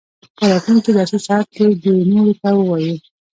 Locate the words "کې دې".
1.55-1.95